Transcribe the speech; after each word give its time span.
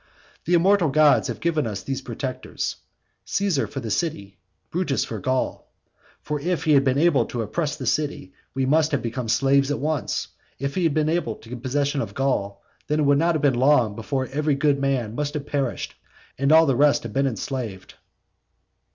The 0.45 0.55
immortal 0.55 0.89
gods 0.89 1.27
have 1.27 1.39
given 1.39 1.67
us 1.67 1.83
these 1.83 2.01
protectors, 2.01 2.77
Caesar 3.25 3.67
for 3.67 3.81
the 3.81 3.91
city, 3.91 4.39
Brutus 4.71 5.05
for 5.05 5.19
Gaul. 5.19 5.71
For 6.23 6.39
if 6.39 6.63
he 6.63 6.71
had 6.71 6.83
been 6.83 6.97
able 6.97 7.27
to 7.27 7.43
oppress 7.43 7.75
the 7.75 7.85
city 7.85 8.33
we 8.55 8.65
must 8.65 8.93
have 8.93 9.03
become 9.03 9.29
slaves 9.29 9.69
at 9.69 9.77
once; 9.77 10.29
if 10.57 10.73
he 10.73 10.85
had 10.85 10.95
been 10.95 11.07
able 11.07 11.35
to 11.35 11.49
get 11.49 11.61
possession 11.61 12.01
of 12.01 12.15
Gaul, 12.15 12.63
then 12.87 12.99
it 12.99 13.03
would 13.03 13.19
not 13.19 13.35
have 13.35 13.43
been 13.43 13.53
long 13.53 13.95
before 13.95 14.25
every 14.31 14.55
good 14.55 14.79
man 14.79 15.13
must 15.13 15.35
have 15.35 15.45
perished 15.45 15.93
and 16.35 16.51
all 16.51 16.65
the 16.65 16.75
rest 16.75 17.03
have 17.03 17.13
been 17.13 17.27
enslaved. 17.27 17.93